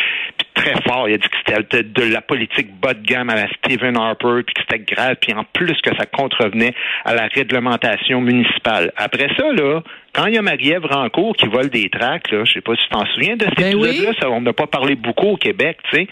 Très 0.55 0.75
fort. 0.87 1.09
Il 1.09 1.15
a 1.15 1.19
dit 1.19 1.29
que 1.29 1.37
c'était 1.47 1.83
de, 1.83 1.89
de 1.89 2.13
la 2.13 2.21
politique 2.21 2.69
bas 2.79 2.95
de 2.95 3.03
gamme 3.03 3.31
à 3.31 3.37
la 3.37 3.49
Stephen 3.49 3.97
Harper, 3.97 4.43
puis 4.45 4.55
que 4.55 4.61
c'était 4.61 4.95
grave, 4.95 5.17
puis 5.21 5.33
en 5.35 5.45
plus 5.45 5.81
que 5.81 5.97
ça 5.97 6.05
contrevenait 6.07 6.75
à 7.05 7.15
la 7.15 7.27
réglementation 7.29 8.21
municipale. 8.21 8.93
Après 8.97 9.29
ça, 9.37 9.51
là, 9.53 9.83
quand 10.13 10.27
il 10.27 10.35
y 10.35 10.39
a 10.39 10.43
Marie-Ève 10.43 10.85
Rancourt 10.85 11.35
qui 11.37 11.47
vole 11.47 11.71
des 11.71 11.89
tracts, 11.89 12.31
là, 12.31 12.45
je 12.45 12.53
sais 12.53 12.61
pas 12.61 12.75
si 12.77 12.83
tu 12.83 12.89
t'en 12.91 13.07
souviens 13.07 13.37
de 13.37 13.45
cet 13.45 13.57
Ben 13.57 13.75
oui. 13.77 13.89
épisode-là, 13.89 14.13
ça, 14.21 14.31
on 14.31 14.43
n'a 14.43 14.53
pas 14.53 14.67
parlé 14.67 14.95
beaucoup 14.95 15.29
au 15.29 15.37
Québec, 15.37 15.79
tu 15.91 15.97
sais. 15.97 16.09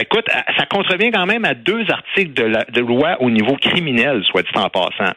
Écoute, 0.00 0.26
ça 0.56 0.64
contrevient 0.66 1.10
quand 1.10 1.26
même 1.26 1.44
à 1.44 1.54
deux 1.54 1.84
articles 1.90 2.34
de, 2.34 2.44
la, 2.44 2.64
de 2.64 2.80
loi 2.80 3.16
au 3.20 3.30
niveau 3.30 3.56
criminel, 3.56 4.22
soit 4.24 4.42
dit 4.42 4.48
en 4.54 4.70
passant. 4.70 5.12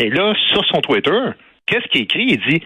Et 0.00 0.10
là, 0.10 0.34
sur 0.52 0.64
son 0.66 0.80
Twitter, 0.80 1.20
qu'est-ce 1.66 1.86
qu'il 1.88 2.02
écrit? 2.02 2.26
Il 2.28 2.40
dit 2.40 2.62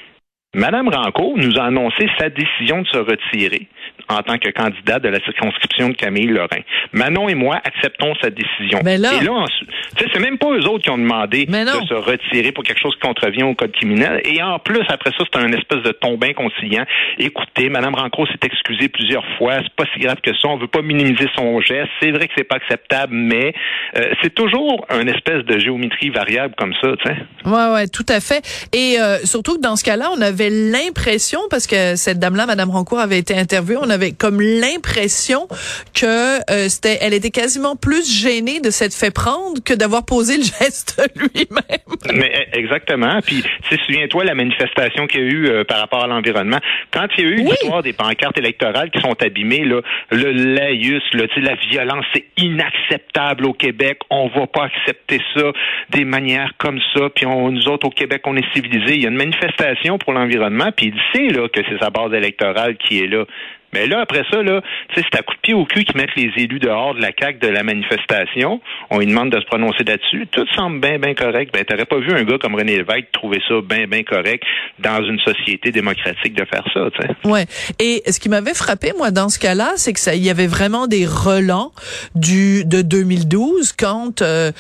Madame 0.55 0.89
Rancourt 0.89 1.37
nous 1.37 1.59
a 1.59 1.65
annoncé 1.65 2.09
sa 2.19 2.31
décision 2.31 2.81
de 2.81 2.87
se 2.89 2.97
retirer 2.97 3.69
en 4.09 4.23
tant 4.23 4.39
que 4.39 4.49
candidate 4.50 5.03
de 5.03 5.09
la 5.09 5.21
circonscription 5.21 5.89
de 5.91 5.95
Camille 5.95 6.27
Lorrain. 6.29 6.61
Manon 6.93 7.29
et 7.29 7.35
moi 7.35 7.61
acceptons 7.65 8.15
sa 8.23 8.31
décision. 8.31 8.81
Mais 8.85 8.97
là- 8.99 9.12
et 9.21 9.25
là, 9.25 9.33
ensuite- 9.33 9.69
tu 9.97 10.05
sais, 10.05 10.11
c'est 10.12 10.21
même 10.21 10.39
pas 10.39 10.49
eux 10.53 10.67
autres 10.69 10.85
qui 10.85 10.91
ont 10.91 10.99
demandé 10.99 11.47
de 11.83 11.87
se 11.87 11.95
retirer 11.95 12.53
pour 12.53 12.65
quelque 12.65 12.81
chose 12.81 12.95
qui 12.95 13.00
contrevient 13.00 13.43
au 13.43 13.55
code 13.55 13.73
criminel. 13.73 14.21
Et 14.25 14.43
en 14.43 14.59
plus, 14.59 14.83
après 14.89 15.11
ça, 15.19 15.25
c'est 15.31 15.39
un 15.39 15.53
espèce 15.53 15.83
de 15.83 15.93
tombin 15.93 16.33
conciliant. 16.33 16.85
Écoutez, 17.19 17.69
Madame 17.69 17.95
Rancourt 17.95 18.27
s'est 18.29 18.39
excusée 18.47 18.89
plusieurs 18.89 19.25
fois. 19.37 19.56
C'est 19.62 19.75
pas 19.75 19.85
si 19.93 20.01
grave 20.01 20.19
que 20.23 20.31
ça. 20.33 20.49
On 20.49 20.56
veut 20.56 20.67
pas 20.69 20.83
minimiser 20.83 21.29
son 21.37 21.61
geste. 21.61 21.89
C'est 22.01 22.11
vrai 22.11 22.29
que 22.29 22.33
c'est 22.37 22.44
pas 22.44 22.56
acceptable, 22.56 23.15
mais 23.15 23.53
euh, 23.97 24.12
c'est 24.23 24.35
toujours 24.35 24.87
une 25.01 25.09
espèce 25.09 25.44
de 25.44 25.59
géométrie 25.59 26.11
variable 26.11 26.55
comme 26.56 26.73
ça, 26.81 26.89
tu 27.03 27.09
sais. 27.11 27.17
Ouais, 27.44 27.73
ouais, 27.75 27.89
tout 27.89 28.06
à 28.09 28.21
fait. 28.21 28.43
Et 28.73 28.97
euh, 29.01 29.19
surtout 29.25 29.56
que 29.56 29.61
dans 29.61 29.77
ce 29.77 29.85
cas-là, 29.85 30.11
on 30.17 30.21
avait 30.21 30.51
l'impression, 30.51 31.41
parce 31.51 31.67
que 31.67 31.97
cette 31.97 32.19
dame-là, 32.19 32.47
Madame 32.47 32.71
Rancourt, 32.71 32.99
avait 33.01 33.19
été 33.19 33.37
interviewée, 33.37 33.77
on 33.81 33.88
avait 33.90 34.12
comme 34.12 34.40
l'impression 34.40 35.49
que 35.94 36.38
euh, 36.50 36.69
c'était, 36.69 36.99
elle 37.00 37.14
était 37.14 37.31
quasiment 37.31 37.76
plus 37.76 38.11
gênée 38.11 38.61
de 38.61 38.70
s'être 38.70 38.94
fait 38.94 39.12
prendre 39.12 39.62
que 39.64 39.75
d'avoir 39.75 40.05
posé 40.05 40.37
le 40.37 40.43
geste 40.43 41.02
lui-même. 41.17 42.14
Mais 42.14 42.49
eh, 42.52 42.58
exactement. 42.58 43.20
Puis, 43.25 43.43
sais, 43.69 43.79
souviens-toi 43.87 44.25
la 44.25 44.35
manifestation 44.35 45.06
qu'il 45.06 45.20
y 45.20 45.25
a 45.25 45.26
eu 45.26 45.46
euh, 45.49 45.64
par 45.64 45.79
rapport 45.79 46.05
à 46.05 46.06
l'environnement. 46.06 46.58
Quand 46.93 47.06
il 47.17 47.25
y 47.25 47.26
a 47.26 47.31
eu 47.31 47.38
Oui. 47.40 47.50
l'histoire 47.50 47.82
des 47.82 47.93
pancartes 47.93 48.38
électorales 48.38 48.90
qui 48.90 49.00
sont 49.00 49.17
abîmées, 49.23 49.64
là, 49.64 49.81
le 50.11 50.32
laïus, 50.32 51.02
là, 51.12 51.25
la 51.37 51.55
violence, 51.55 52.05
c'est 52.14 52.25
inacceptable 52.37 53.46
au 53.46 53.52
Québec. 53.52 53.99
On 54.11 54.29
va 54.29 54.46
pas 54.46 54.64
accepter 54.64 55.20
ça 55.34 55.52
des 55.91 56.05
manières 56.05 56.52
comme 56.58 56.81
ça. 56.94 57.08
Puis 57.14 57.26
on, 57.26 57.50
nous 57.50 57.69
autres 57.69 57.87
au 57.87 57.91
Québec, 57.91 58.23
on 58.26 58.37
est 58.37 58.52
civilisés. 58.55 58.94
Il 58.94 59.02
y 59.02 59.06
a 59.06 59.11
une 59.11 59.17
manifestation 59.17 59.99
pour 59.99 60.12
l'environnement. 60.12 60.70
Puis 60.76 60.93
il 60.94 61.00
sait 61.12 61.29
là 61.34 61.49
que 61.49 61.61
c'est 61.69 61.79
sa 61.79 61.91
base 61.91 62.12
électorale 62.12 62.76
qui 62.76 63.00
est 63.00 63.06
là. 63.06 63.25
Mais 63.73 63.87
là, 63.87 64.00
après 64.00 64.23
ça, 64.31 64.43
là, 64.43 64.62
tu 64.88 64.94
sais, 64.94 65.06
c'est 65.11 65.19
à 65.19 65.23
coup 65.23 65.35
de 65.35 65.41
pied 65.41 65.55
au 65.55 65.65
cul 65.65 65.85
qu'ils 65.85 65.97
mettent 65.97 66.15
les 66.17 66.31
élus 66.37 66.59
dehors 66.59 66.94
de 66.94 67.00
la 67.00 67.11
CAQ 67.19 67.38
de 67.38 67.49
la 67.49 67.62
manifestation. 67.62 68.61
On 68.91 68.99
lui 68.99 69.06
demande 69.06 69.31
de 69.31 69.41
se 69.41 69.47
prononcer 69.47 69.85
là-dessus. 69.85 70.26
Tout 70.31 70.47
semble 70.55 70.81
bien, 70.81 70.99
bien 70.99 71.15
correct. 71.15 71.53
Ben, 71.53 71.65
t'aurais 71.65 71.85
pas 71.85 71.99
vu 71.99 72.12
un 72.12 72.25
gars 72.25 72.38
comme 72.38 72.55
René 72.55 72.79
Lévesque 72.79 73.11
trouver 73.12 73.41
ça 73.47 73.55
bien, 73.62 73.87
bien 73.87 74.03
correct 74.03 74.43
dans 74.79 75.03
une 75.05 75.19
société 75.20 75.70
démocratique 75.70 76.35
de 76.35 76.44
faire 76.44 76.65
ça, 76.73 76.88
tu 76.94 77.06
sais. 77.06 77.29
Ouais. 77.29 77.47
Et 77.79 78.03
ce 78.11 78.19
qui 78.20 78.29
m'avait 78.29 78.55
frappé, 78.55 78.93
moi, 78.97 79.11
dans 79.11 79.29
ce 79.29 79.38
cas-là, 79.38 79.73
c'est 79.76 79.93
que 79.93 80.00
ça, 80.00 80.15
il 80.15 80.25
y 80.25 80.31
avait 80.31 80.47
vraiment 80.47 80.87
des 80.87 81.05
relents 81.05 81.73
du 82.15 82.65
de 82.65 82.82
2012 82.82 83.73
quand 83.73 84.23
euh, 84.23 84.53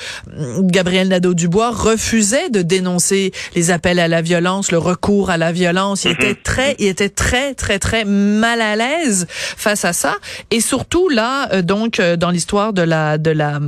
Gabriel 0.60 1.08
Nadeau-Dubois 1.08 1.70
refusait 1.70 2.50
de 2.50 2.62
dénoncer 2.62 3.32
les 3.54 3.70
appels 3.70 3.98
à 3.98 4.08
la 4.08 4.22
violence, 4.22 4.70
le 4.70 4.78
recours 4.78 5.30
à 5.30 5.36
la 5.36 5.52
violence. 5.52 6.04
Il 6.04 6.12
était 6.12 6.34
très, 6.34 6.76
il 6.78 6.86
était 6.86 7.08
très, 7.08 7.54
très, 7.54 7.78
très 7.78 8.04
mal 8.04 8.60
à 8.60 8.76
l'aise 8.76 8.97
face 9.56 9.84
à 9.84 9.92
ça. 9.92 10.16
Et 10.50 10.60
surtout 10.60 11.08
là, 11.08 11.52
euh, 11.52 11.62
donc 11.62 12.00
euh, 12.00 12.16
dans 12.16 12.30
l'histoire 12.30 12.72
de 12.72 12.82
la 12.82 13.18
de 13.18 13.30
la 13.30 13.58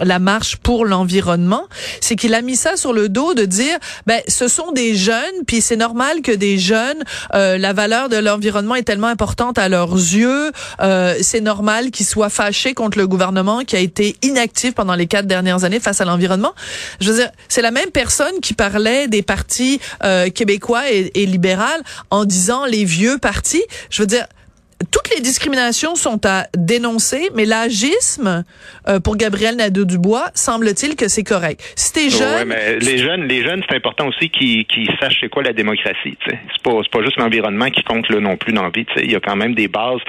la 0.00 0.18
marche 0.18 0.56
pour 0.56 0.84
l'environnement, 0.84 1.66
c'est 2.00 2.16
qu'il 2.16 2.34
a 2.34 2.42
mis 2.42 2.56
ça 2.56 2.76
sur 2.76 2.92
le 2.92 3.08
dos 3.08 3.34
de 3.34 3.44
dire, 3.44 3.76
ben 4.06 4.20
ce 4.28 4.48
sont 4.48 4.72
des 4.72 4.94
jeunes, 4.94 5.44
puis 5.46 5.60
c'est 5.60 5.76
normal 5.76 6.22
que 6.22 6.32
des 6.32 6.58
jeunes, 6.58 7.02
euh, 7.34 7.58
la 7.58 7.72
valeur 7.72 8.08
de 8.08 8.16
l'environnement 8.16 8.74
est 8.74 8.82
tellement 8.82 9.06
importante 9.06 9.58
à 9.58 9.68
leurs 9.68 9.94
yeux, 9.94 10.52
euh, 10.80 11.14
c'est 11.20 11.40
normal 11.40 11.90
qu'ils 11.90 12.06
soient 12.06 12.30
fâchés 12.30 12.74
contre 12.74 12.98
le 12.98 13.06
gouvernement 13.06 13.60
qui 13.64 13.76
a 13.76 13.78
été 13.78 14.16
inactif 14.22 14.74
pendant 14.74 14.94
les 14.94 15.06
quatre 15.06 15.26
dernières 15.26 15.64
années 15.64 15.80
face 15.80 16.00
à 16.00 16.04
l'environnement. 16.04 16.54
Je 17.00 17.10
veux 17.10 17.18
dire, 17.18 17.30
c'est 17.48 17.62
la 17.62 17.70
même 17.70 17.90
personne 17.90 18.40
qui 18.42 18.54
parlait 18.54 19.08
des 19.08 19.22
partis 19.22 19.80
euh, 20.02 20.28
québécois 20.30 20.90
et, 20.90 21.10
et 21.14 21.26
libérales 21.26 21.82
en 22.10 22.24
disant 22.24 22.64
les 22.64 22.84
vieux 22.84 23.18
partis. 23.18 23.62
Je 23.90 24.02
veux 24.02 24.06
dire 24.06 24.26
toutes 24.90 25.14
les 25.14 25.20
discriminations 25.20 25.94
sont 25.94 26.20
à 26.26 26.46
dénoncer, 26.56 27.30
mais 27.34 27.44
l'agisme 27.44 28.44
euh, 28.88 29.00
pour 29.00 29.16
Gabriel 29.16 29.56
Nadeau-Dubois 29.56 30.30
semble-t-il 30.34 30.96
que 30.96 31.08
c'est 31.08 31.22
correct. 31.22 31.60
Si 31.76 31.92
t'es 31.92 32.10
jeune, 32.10 32.34
Ouais, 32.34 32.44
mais 32.44 32.78
les 32.78 32.98
jeunes, 32.98 33.28
les 33.28 33.42
jeunes, 33.42 33.62
c'est 33.68 33.76
important 33.76 34.08
aussi 34.08 34.30
qu'ils 34.30 34.66
qu'ils 34.66 34.88
sachent 35.00 35.18
c'est 35.20 35.28
quoi 35.28 35.42
la 35.42 35.52
démocratie. 35.52 36.16
C'est 36.26 36.62
pas, 36.62 36.72
c'est 36.82 36.90
pas 36.90 37.02
juste 37.02 37.16
l'environnement 37.18 37.70
qui 37.70 37.82
compte 37.82 38.08
là 38.08 38.20
non 38.20 38.36
plus 38.36 38.52
dans 38.52 38.62
la 38.62 38.70
vie. 38.70 38.86
Il 38.96 39.10
y 39.10 39.16
a 39.16 39.20
quand 39.20 39.36
même 39.36 39.54
des 39.54 39.68
bases 39.68 40.00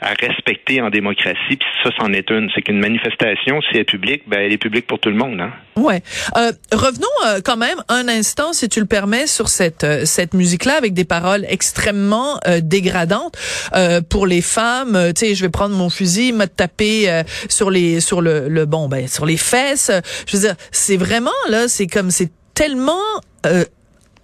à 0.00 0.10
respecter 0.20 0.80
en 0.80 0.90
démocratie. 0.90 1.56
Puis 1.56 1.68
ça, 1.82 1.90
c'en 1.98 2.12
est 2.12 2.30
une. 2.30 2.50
C'est 2.54 2.62
qu'une 2.62 2.80
manifestation, 2.80 3.60
si 3.62 3.68
elle 3.74 3.80
est 3.80 3.84
publique, 3.84 4.22
ben 4.26 4.40
elle 4.40 4.52
est 4.52 4.58
publique 4.58 4.86
pour 4.86 4.98
tout 4.98 5.08
le 5.08 5.16
monde. 5.16 5.40
Hein? 5.40 5.52
Ouais. 5.76 6.02
Euh, 6.36 6.52
revenons 6.72 7.06
euh, 7.26 7.40
quand 7.44 7.56
même 7.56 7.78
un 7.88 8.08
instant, 8.08 8.52
si 8.52 8.68
tu 8.68 8.80
le 8.80 8.86
permets, 8.86 9.26
sur 9.26 9.48
cette 9.48 9.84
euh, 9.84 10.04
cette 10.04 10.34
musique-là 10.34 10.74
avec 10.76 10.94
des 10.94 11.04
paroles 11.04 11.44
extrêmement 11.48 12.38
euh, 12.46 12.60
dégradantes 12.62 13.36
euh, 13.74 14.00
pour 14.12 14.26
les 14.26 14.42
femmes. 14.42 14.94
Euh, 14.94 15.12
tu 15.14 15.20
sais, 15.26 15.34
je 15.34 15.40
vais 15.40 15.48
prendre 15.48 15.74
mon 15.74 15.88
fusil, 15.88 16.34
me 16.34 16.44
taper 16.44 17.10
euh, 17.10 17.22
sur 17.48 17.70
les 17.70 18.00
sur 18.00 18.20
le, 18.20 18.46
le 18.46 18.66
bon 18.66 18.86
ben 18.86 19.08
sur 19.08 19.24
les 19.24 19.38
fesses. 19.38 19.90
Je 20.26 20.36
veux 20.36 20.42
dire, 20.42 20.54
c'est 20.70 20.98
vraiment 20.98 21.30
là, 21.48 21.66
c'est 21.66 21.86
comme 21.86 22.10
c'est 22.10 22.30
tellement 22.52 23.00
euh, 23.46 23.64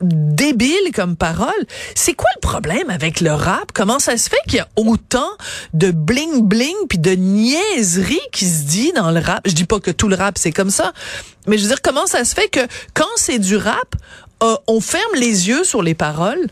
débile 0.02 0.92
comme 0.94 1.16
parole. 1.16 1.64
C'est 1.94 2.12
quoi 2.12 2.28
le 2.36 2.40
problème 2.40 2.90
avec 2.90 3.22
le 3.22 3.32
rap? 3.32 3.72
Comment 3.72 3.98
ça 3.98 4.18
se 4.18 4.28
fait 4.28 4.36
qu'il 4.46 4.58
y 4.58 4.60
a 4.60 4.68
autant 4.76 5.30
de 5.72 5.90
bling-bling 5.90 6.86
puis 6.90 6.98
de 6.98 7.12
niaiseries 7.12 8.20
qui 8.30 8.44
se 8.44 8.64
dit 8.64 8.92
dans 8.92 9.10
le 9.10 9.20
rap? 9.20 9.40
Je 9.46 9.54
dis 9.54 9.64
pas 9.64 9.80
que 9.80 9.90
tout 9.90 10.08
le 10.08 10.16
rap 10.16 10.36
c'est 10.36 10.52
comme 10.52 10.70
ça, 10.70 10.92
mais 11.46 11.56
je 11.56 11.62
veux 11.62 11.68
dire, 11.68 11.80
comment 11.80 12.06
ça 12.06 12.26
se 12.26 12.34
fait 12.34 12.48
que 12.48 12.60
quand 12.92 13.06
c'est 13.16 13.38
du 13.38 13.56
rap, 13.56 13.94
euh, 14.42 14.54
on 14.66 14.82
ferme 14.82 15.14
les 15.14 15.48
yeux 15.48 15.64
sur 15.64 15.82
les 15.82 15.94
paroles? 15.94 16.46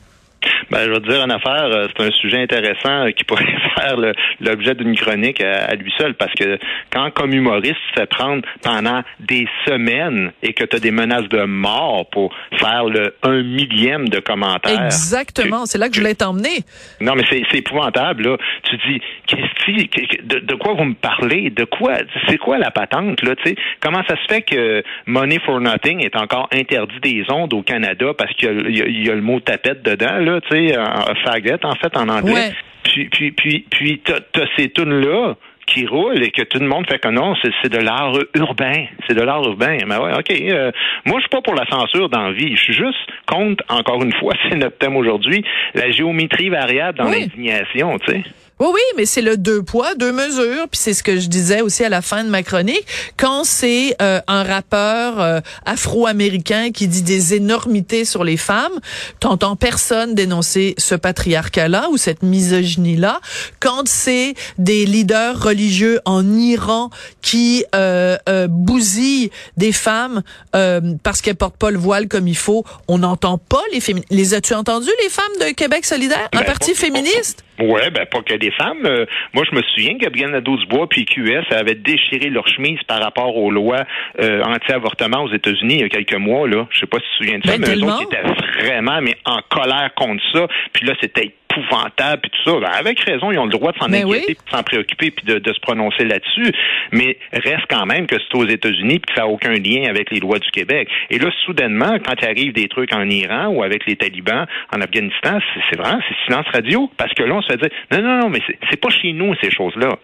Ben, 0.70 0.84
je 0.84 0.90
vais 0.90 1.00
te 1.00 1.08
dire 1.08 1.22
une 1.24 1.30
affaire, 1.32 1.64
euh, 1.66 1.86
c'est 1.96 2.06
un 2.06 2.10
sujet 2.12 2.42
intéressant 2.42 3.06
euh, 3.06 3.10
qui 3.10 3.24
pourrait 3.24 3.44
faire 3.78 3.96
le- 3.96 4.12
l'objet 4.40 4.74
d'une 4.74 4.94
chronique 4.96 5.40
à, 5.42 5.64
à 5.66 5.74
lui 5.74 5.92
seul, 5.98 6.14
parce 6.14 6.32
que 6.34 6.58
quand, 6.90 7.10
comme 7.12 7.32
humoriste, 7.32 7.76
tu 7.94 8.00
fais 8.00 8.06
prendre 8.06 8.42
pendant 8.62 9.02
des 9.20 9.46
semaines 9.66 10.32
et 10.42 10.52
que 10.52 10.64
tu 10.64 10.76
as 10.76 10.80
des 10.80 10.90
menaces 10.90 11.28
de 11.28 11.44
mort 11.44 12.08
pour 12.10 12.34
faire 12.58 12.84
le 12.84 13.14
un 13.22 13.42
millième 13.42 14.08
de 14.08 14.18
commentaires. 14.20 14.84
Exactement, 14.86 15.66
c'est 15.66 15.78
là 15.78 15.88
que 15.88 15.94
je 15.94 16.00
voulais 16.00 16.14
t'emmener. 16.14 16.60
Non, 17.00 17.14
mais 17.14 17.22
c'est 17.30 17.42
épouvantable, 17.58 18.24
là. 18.28 18.36
Tu 18.64 18.76
dis, 18.88 19.00
Christy, 19.26 19.90
de, 20.24 20.38
de 20.40 20.54
quoi 20.54 20.74
vous 20.74 20.84
me 20.84 20.94
parlez? 20.94 21.50
De 21.50 21.64
quoi? 21.64 21.94
C'est 22.28 22.38
quoi 22.38 22.58
la 22.58 22.70
patente, 22.70 23.22
là, 23.22 23.34
tu 23.36 23.50
sais? 23.50 23.56
Comment 23.80 24.02
ça 24.08 24.16
se 24.16 24.26
fait 24.34 24.42
que 24.42 24.82
Money 25.06 25.38
for 25.44 25.60
Nothing 25.60 26.04
est 26.04 26.16
encore 26.16 26.48
interdit 26.52 27.00
des 27.02 27.24
ondes 27.30 27.52
au 27.54 27.62
Canada 27.62 28.06
parce 28.16 28.32
qu'il 28.34 28.70
y, 28.70 29.04
y 29.06 29.10
a 29.10 29.14
le 29.14 29.20
mot 29.22 29.40
tapette 29.40 29.82
dedans, 29.82 30.18
là, 30.18 30.35
tu 30.40 30.68
sais, 30.68 30.78
en- 30.78 31.14
faggot, 31.24 31.58
en 31.64 31.74
fait, 31.74 31.96
en 31.96 32.08
anglais. 32.08 32.32
Ouais. 32.32 32.52
Puis, 32.84 33.08
puis, 33.08 33.32
puis, 33.32 33.66
puis 33.70 34.00
t'as 34.04 34.20
t'as 34.32 34.46
ces 34.56 34.70
tunes-là 34.70 35.34
qui 35.66 35.84
roulent 35.84 36.22
et 36.22 36.30
que 36.30 36.42
tout 36.42 36.60
le 36.60 36.68
monde 36.68 36.86
fait 36.88 37.00
que 37.00 37.08
non, 37.08 37.34
c'est 37.42 37.50
c'est 37.60 37.68
de 37.72 37.78
l'art 37.78 38.12
urbain. 38.34 38.84
C'est 39.08 39.14
de 39.14 39.22
l'art 39.22 39.42
urbain. 39.42 39.78
Mais 39.86 39.96
ouais, 39.96 40.12
OK. 40.16 40.30
euh, 40.30 40.70
moi, 41.04 41.16
je 41.18 41.22
suis 41.22 41.28
pas 41.30 41.42
pour 41.42 41.54
la 41.54 41.66
censure 41.66 42.08
dans 42.08 42.22
la 42.28 42.32
vie. 42.32 42.54
Je 42.54 42.62
suis 42.62 42.72
juste 42.72 42.98
contre, 43.26 43.64
encore 43.68 44.00
une 44.04 44.12
fois, 44.14 44.32
c'est 44.48 44.56
notre 44.56 44.78
thème 44.78 44.96
aujourd'hui, 44.96 45.44
la 45.74 45.90
géométrie 45.90 46.48
variable 46.50 46.98
dans 46.98 47.10
Oui. 47.10 47.22
l'indignation, 47.22 47.98
tu 47.98 48.12
sais. 48.12 48.22
Oui, 48.58 48.68
oui, 48.72 48.80
mais 48.96 49.04
c'est 49.04 49.20
le 49.20 49.36
deux 49.36 49.62
poids, 49.62 49.94
deux 49.96 50.12
mesures. 50.12 50.66
Puis 50.70 50.80
c'est 50.80 50.94
ce 50.94 51.02
que 51.02 51.20
je 51.20 51.28
disais 51.28 51.60
aussi 51.60 51.84
à 51.84 51.90
la 51.90 52.00
fin 52.00 52.24
de 52.24 52.30
ma 52.30 52.42
chronique. 52.42 52.86
Quand 53.18 53.44
c'est 53.44 53.94
euh, 54.00 54.20
un 54.26 54.44
rappeur 54.44 55.20
euh, 55.20 55.40
afro-américain 55.66 56.70
qui 56.72 56.88
dit 56.88 57.02
des 57.02 57.34
énormités 57.34 58.06
sur 58.06 58.24
les 58.24 58.38
femmes, 58.38 58.72
t'entends 59.20 59.56
personne 59.56 60.14
dénoncer 60.14 60.74
ce 60.78 60.94
patriarcat-là 60.94 61.88
ou 61.90 61.98
cette 61.98 62.22
misogynie-là. 62.22 63.20
Quand 63.60 63.86
c'est 63.86 64.34
des 64.56 64.86
leaders 64.86 65.38
religieux 65.38 66.00
en 66.06 66.26
Iran 66.38 66.88
qui 67.20 67.64
euh, 67.74 68.16
euh, 68.28 68.46
bousillent 68.48 69.30
des 69.58 69.72
femmes 69.72 70.22
euh, 70.54 70.80
parce 71.02 71.20
qu'elles 71.20 71.36
portent 71.36 71.58
pas 71.58 71.70
le 71.70 71.78
voile 71.78 72.08
comme 72.08 72.26
il 72.26 72.36
faut, 72.36 72.64
on 72.88 72.98
n'entend 72.98 73.36
pas 73.36 73.62
les 73.72 73.80
féministes. 73.80 74.10
Les 74.10 74.32
as-tu 74.32 74.54
entendu, 74.54 74.88
les 75.02 75.10
femmes 75.10 75.24
de 75.40 75.52
Québec 75.52 75.84
solidaire? 75.84 76.28
Un 76.32 76.38
Ben, 76.38 76.46
parti 76.46 76.74
féministe? 76.74 77.44
Ouais, 77.58 77.90
ben 77.90 78.06
pas 78.06 78.22
que 78.22 78.34
des 78.34 78.50
femmes. 78.50 78.84
Euh, 78.84 79.06
moi, 79.32 79.44
je 79.50 79.56
me 79.56 79.62
souviens 79.62 79.94
Gabriel 79.94 80.30
Nadeau-Dubois 80.30 80.88
puis 80.88 81.04
QS 81.04 81.44
avaient 81.50 81.74
déchiré 81.74 82.28
leur 82.28 82.46
chemise 82.48 82.78
par 82.86 83.02
rapport 83.02 83.36
aux 83.36 83.50
lois 83.50 83.84
euh, 84.20 84.42
anti-avortement 84.42 85.24
aux 85.24 85.32
États-Unis 85.32 85.76
il 85.76 85.80
y 85.80 85.84
a 85.84 85.88
quelques 85.88 86.16
mois. 86.16 86.48
Là, 86.48 86.66
je 86.70 86.80
sais 86.80 86.86
pas 86.86 86.98
si 86.98 87.04
tu 87.04 87.10
te 87.10 87.24
souviens 87.24 87.38
de 87.38 87.46
ça, 87.46 87.58
Ben, 87.58 87.66
mais 87.66 87.76
eux 87.76 87.84
autres 87.84 88.02
étaient 88.02 88.64
vraiment 88.64 89.00
mais 89.00 89.16
en 89.24 89.40
colère 89.48 89.90
contre 89.94 90.22
ça. 90.32 90.46
Puis 90.72 90.86
là, 90.86 90.94
c'était 91.00 91.32
épouvantable 91.56 92.22
puis 92.22 92.30
tout 92.30 92.50
ça. 92.50 92.60
Ben, 92.60 92.70
avec 92.78 93.00
raison, 93.00 93.30
ils 93.32 93.38
ont 93.38 93.44
le 93.44 93.50
droit 93.50 93.72
de 93.72 93.78
s'en 93.78 93.88
Ben 93.88 94.04
inquiéter, 94.06 94.24
oui. 94.28 94.34
de 94.44 94.56
s'en 94.56 94.62
préoccuper 94.62 95.10
puis 95.10 95.24
de, 95.26 95.38
de 95.38 95.52
se 95.52 95.60
prononcer 95.60 96.04
là-dessus. 96.04 96.52
Mais 96.92 97.18
reste 97.32 97.66
quand 97.68 97.86
même 97.86 98.06
que 98.06 98.16
c'est 98.18 98.36
aux 98.38 98.46
États-Unis 98.46 98.98
puis 99.00 99.14
que 99.14 99.14
ça 99.14 99.22
n'a 99.22 99.28
aucun 99.28 99.52
lien 99.54 99.88
avec 99.88 100.10
les 100.10 100.20
lois 100.20 100.38
du 100.38 100.50
Québec. 100.50 100.88
Et 101.10 101.18
là, 101.18 101.30
soudainement, 101.44 101.96
quand 102.04 102.14
il 102.20 102.24
arrive 102.28 102.52
des 102.52 102.68
trucs 102.68 102.94
en 102.94 103.08
Iran 103.08 103.48
ou 103.48 103.62
avec 103.62 103.86
les 103.86 103.96
talibans 103.96 104.46
en 104.74 104.80
Afghanistan, 104.80 105.38
c'est 105.70 105.76
vraiment 105.78 106.00
c'est 106.08 106.14
silence 106.26 106.46
radio. 106.52 106.90
Parce 106.96 107.12
que 107.14 107.22
là, 107.22 107.34
on 107.34 107.42
se 107.42 107.48
fait 107.48 107.56
dire 107.58 107.70
non, 107.92 108.02
non, 108.02 108.18
non, 108.22 108.28
mais 108.28 108.40
c'est- 108.46 108.76
pas 108.80 108.90
chez 108.90 109.12
nous 109.14 109.34
ces 109.42 109.50
choses-là. 109.50 109.96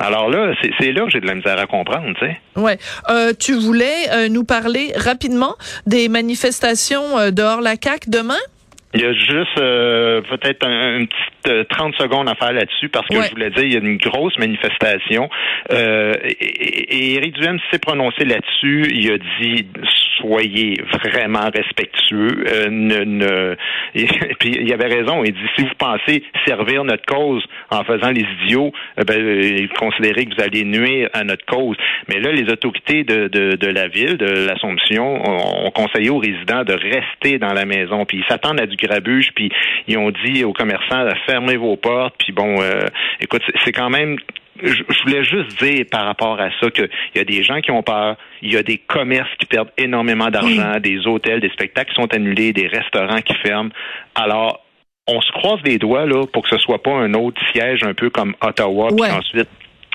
Alors 0.00 0.28
là, 0.28 0.54
c'est 0.60 0.70
c'est 0.80 0.92
là 0.92 1.04
que 1.04 1.10
j'ai 1.10 1.20
de 1.20 1.26
la 1.26 1.34
misère 1.36 1.58
à 1.58 1.66
comprendre, 1.66 2.14
tu 2.18 2.26
sais. 2.26 2.36
Ouais. 2.56 2.78
Euh, 3.10 3.32
tu 3.38 3.52
voulais 3.54 4.08
euh, 4.12 4.28
nous 4.28 4.44
parler 4.44 4.92
rapidement 4.96 5.54
des 5.86 6.08
manifestations 6.08 7.16
euh, 7.18 7.30
dehors 7.30 7.60
la 7.60 7.76
CAC 7.76 8.08
demain? 8.08 8.38
Il 8.94 9.00
y 9.00 9.04
a 9.04 9.12
juste 9.12 9.58
euh, 9.58 10.20
peut-être 10.22 10.64
un, 10.64 10.98
une 10.98 11.08
petite 11.08 11.18
euh, 11.18 11.33
30 11.68 11.94
secondes 11.96 12.28
à 12.28 12.34
faire 12.34 12.52
là-dessus 12.52 12.88
parce 12.88 13.06
que 13.08 13.16
Ouais. 13.16 13.24
je 13.26 13.30
voulais 13.30 13.50
dire, 13.50 13.64
il 13.64 13.72
y 13.72 13.76
a 13.76 13.80
une 13.80 13.98
grosse 13.98 14.36
manifestation. 14.38 15.28
Euh, 15.72 16.12
et, 16.24 17.14
Éric 17.14 17.34
Duhem 17.34 17.58
s'est 17.70 17.78
prononcé 17.78 18.24
là-dessus. 18.24 18.90
Il 18.92 19.12
a 19.12 19.18
dit 19.40 19.66
soyez 20.18 20.80
vraiment 21.04 21.50
respectueux. 21.54 22.44
Euh, 22.46 22.68
ne, 22.70 23.04
ne- 23.04 23.56
et, 23.94 24.06
puis 24.38 24.56
il 24.60 24.72
avait 24.72 24.86
raison. 24.88 25.22
Il 25.24 25.32
dit 25.32 25.40
si 25.56 25.62
vous 25.62 25.74
pensez 25.78 26.22
servir 26.46 26.84
notre 26.84 27.04
cause 27.06 27.44
en 27.70 27.84
faisant 27.84 28.10
les 28.10 28.24
idiots, 28.44 28.72
euh, 28.98 29.04
ben, 29.06 29.20
euh, 29.20 29.66
considérez 29.78 30.26
que 30.26 30.34
vous 30.34 30.42
allez 30.42 30.64
nuire 30.64 31.08
à 31.12 31.24
notre 31.24 31.44
cause. 31.46 31.76
Mais 32.08 32.20
là, 32.20 32.32
les 32.32 32.50
autorités 32.50 33.04
de, 33.04 33.28
de, 33.28 33.56
de 33.56 33.66
la 33.68 33.88
ville, 33.88 34.16
de 34.16 34.46
l'Assomption, 34.46 35.22
ont, 35.28 35.66
ont 35.66 35.70
conseillé 35.70 36.10
aux 36.10 36.18
résidents 36.18 36.64
de 36.64 36.74
rester 36.74 37.38
dans 37.38 37.52
la 37.52 37.64
maison. 37.64 38.04
Puis 38.06 38.18
ils 38.18 38.24
s'attendent 38.28 38.60
à 38.60 38.66
du 38.66 38.76
grabuge. 38.76 39.30
Puis 39.34 39.50
ils 39.88 39.98
ont 39.98 40.10
dit 40.24 40.44
aux 40.44 40.52
commerçants 40.52 41.04
de 41.04 41.10
fermer 41.34 41.56
vos 41.56 41.76
portes. 41.76 42.14
Puis 42.18 42.32
bon, 42.32 42.60
euh, 42.60 42.86
écoute, 43.20 43.42
c'est- 43.64 43.72
quand 43.72 43.90
même 43.90 44.16
je 44.62 45.02
voulais 45.02 45.24
juste 45.24 45.60
dire 45.60 45.84
par 45.90 46.04
rapport 46.04 46.40
à 46.40 46.48
ça 46.60 46.70
qu'il 46.70 46.88
y 47.16 47.18
a 47.18 47.24
des 47.24 47.42
gens 47.42 47.60
qui 47.60 47.72
ont 47.72 47.82
peur, 47.82 48.16
il 48.40 48.52
y 48.52 48.56
a 48.56 48.62
des 48.62 48.78
commerces 48.78 49.28
qui 49.40 49.46
perdent 49.46 49.72
énormément 49.76 50.30
d'argent, 50.30 50.78
des 50.80 51.04
hôtels, 51.08 51.40
des 51.40 51.48
spectacles 51.50 51.90
qui 51.92 52.00
sont 52.00 52.14
annulés, 52.14 52.52
des 52.52 52.68
restaurants 52.68 53.20
qui 53.20 53.34
ferment. 53.44 53.70
Alors, 54.14 54.60
on 55.08 55.20
se 55.20 55.32
croise 55.32 55.58
les 55.64 55.78
doigts 55.78 56.06
là 56.06 56.24
pour 56.32 56.44
que 56.44 56.50
ce 56.50 56.58
soit 56.58 56.80
pas 56.80 56.92
un 56.92 57.14
autre 57.14 57.40
siège 57.52 57.82
un 57.82 57.94
peu 57.94 58.10
comme 58.10 58.36
Ottawa, 58.40 58.88
puis 58.90 58.96
ensuite 59.18 59.48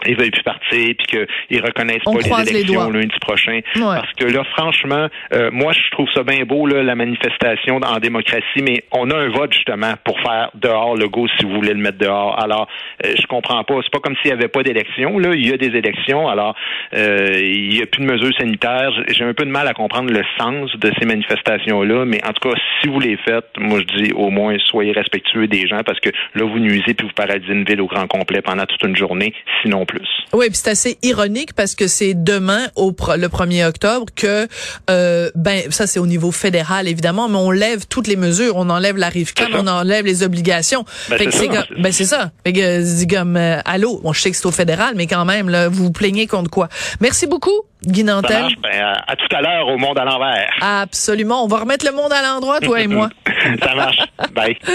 ils 0.06 0.18
veulent 0.18 0.32
plus 0.32 0.44
partir, 0.44 0.96
puis 0.98 1.08
qu'ils 1.08 1.62
reconnaissent 1.62 2.02
On 2.06 2.14
pas 2.14 2.44
les 2.44 2.50
élections 2.50 2.90
lundi 2.90 3.20
prochain. 3.22 3.60
Ouais. 3.76 3.82
Parce 3.82 4.14
que 4.14 4.26
là, 4.26 4.44
franchement, 4.56 5.08
euh, 5.34 5.50
moi, 5.52 5.74
je 5.74 5.92
trouve 5.92 6.08
ça 6.14 6.24
bien 6.24 6.44
beau, 6.46 6.66
là, 6.68 6.84
la 6.84 6.96
manifestation 6.96 7.78
en 7.78 8.00
démocratie, 8.00 8.62
mais 8.62 8.84
on 8.92 9.10
a 9.12 9.18
un 9.18 9.30
vote, 9.30 9.54
justement, 9.54 9.94
pour 10.04 10.20
faire 10.22 10.52
dehors 10.56 10.96
le 10.96 11.08
go 11.08 11.28
si 11.38 11.46
vous 11.46 11.54
voulez 11.54 11.74
le 11.74 11.82
mettre 11.82 11.98
dehors. 11.98 12.42
Alors, 12.42 12.68
euh, 13.06 13.14
je 13.20 13.28
comprends 13.28 13.64
pas. 13.64 13.76
C'est 13.84 13.92
pas 13.92 14.00
comme 14.00 14.16
s'il 14.22 14.32
y 14.32 14.34
avait 14.34 14.48
pas 14.48 14.64
d'élection, 14.64 15.20
là. 15.20 15.32
Il 15.34 15.48
y 15.48 15.54
a 15.54 15.58
des 15.58 15.76
élections. 15.78 16.28
Alors, 16.28 16.56
euh, 16.96 17.40
il 17.40 17.78
y 17.78 17.82
a 17.82 17.86
plus 17.86 18.06
de 18.06 18.12
mesures 18.12 18.36
sanitaires. 18.38 18.92
J'ai 19.10 19.24
un 19.24 19.34
peu 19.34 19.46
de 19.46 19.52
mal 19.52 19.68
à 19.68 19.74
comprendre 19.74 20.12
le 20.12 20.24
sens 20.38 20.72
de 20.78 20.92
ces 21.00 21.06
manifestations-là, 21.06 22.06
mais 22.06 22.24
en 22.26 22.34
tout 22.34 22.50
cas, 22.50 22.56
si 22.82 22.88
vous 22.88 23.00
les 23.00 23.18
faites, 23.18 23.50
moi, 23.58 23.80
je 23.80 24.04
dis 24.04 24.14
au 24.14 24.30
moins, 24.30 24.56
soyez 24.66 24.92
respectueux 24.92 25.48
des 25.48 25.68
gens 25.68 25.82
parce 25.86 26.00
que 26.00 26.10
là, 26.36 26.46
vous 26.46 26.60
nuisez 26.60 26.94
puis 26.94 27.08
vous 27.08 27.14
paralysez 27.14 27.54
une 27.54 27.64
ville 27.64 27.82
au 27.82 27.88
grand 27.88 28.08
complet 28.08 28.42
pendant 28.42 28.66
toute 28.66 28.84
une 28.84 28.96
journée, 28.96 29.34
sinon 29.62 29.86
plus. 29.90 30.08
Oui, 30.34 30.48
puis 30.50 30.60
c'est 30.64 30.70
assez 30.70 30.98
ironique 31.04 31.54
parce 31.54 31.74
que 31.76 31.88
c'est 31.88 32.14
demain, 32.14 32.68
au 32.76 32.92
pro- 32.92 33.16
le 33.16 33.28
1er 33.28 33.66
octobre, 33.68 34.06
que 34.16 34.48
euh, 34.90 35.30
ben 35.36 35.64
ça 35.72 35.88
c'est 35.88 36.00
au 36.00 36.06
niveau 36.06 36.32
fédéral 36.32 36.88
évidemment, 36.88 37.28
mais 37.28 37.38
on 37.38 37.52
lève 37.52 37.88
toutes 37.88 38.08
les 38.08 38.16
mesures, 38.16 38.56
on 38.56 38.70
enlève 38.70 38.96
la 38.98 39.10
rive 39.10 39.34
on 39.54 39.68
enlève 39.68 40.06
les 40.06 40.24
obligations. 40.24 40.86
Ben, 41.10 41.18
Fait 41.18 41.26
que 41.26 41.32
c'est 41.32 41.48
ça. 41.48 41.66
comme- 41.68 41.82
ben 41.82 41.92
c'est 41.92 42.06
ça. 42.06 42.32
Fait 42.46 42.54
que 42.54 42.60
euh, 42.60 42.84
c'est 42.86 43.08
comme 43.08 43.36
euh, 43.38 43.60
allô, 43.66 44.00
bon 44.04 44.14
je 44.14 44.22
sais 44.22 44.32
que 44.32 44.38
c'est 44.38 44.46
au 44.46 44.52
fédéral, 44.52 44.94
mais 44.96 45.08
quand 45.08 45.26
même 45.26 45.50
là, 45.50 45.68
vous 45.68 45.86
vous 45.86 45.92
plaignez 45.92 46.28
contre 46.28 46.50
quoi? 46.52 46.70
Merci 47.02 47.26
beaucoup, 47.28 47.62
Guy 47.84 48.04
Nantel. 48.04 48.42
marche? 48.42 48.54
Ben, 48.62 48.82
à, 48.82 49.12
à 49.12 49.16
tout 49.16 49.36
à 49.36 49.42
l'heure 49.42 49.68
au 49.68 49.78
monde 49.78 49.98
à 49.98 50.06
l'envers. 50.06 50.52
Absolument, 50.62 51.44
on 51.44 51.48
va 51.48 51.60
remettre 51.60 51.86
le 51.86 51.92
monde 51.92 52.14
à 52.14 52.22
l'endroit, 52.22 52.60
toi 52.60 52.80
et 52.82 52.88
moi. 52.88 53.10
Ça 53.64 53.74
marche. 53.76 53.98
Bye. 54.36 54.58